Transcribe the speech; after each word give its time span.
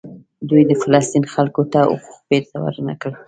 دوی 0.49 0.61
د 0.67 0.71
فلسطین 0.81 1.23
خلکو 1.33 1.61
ته 1.71 1.79
حقوق 1.91 2.21
بیرته 2.29 2.55
ورنکړل. 2.63 3.15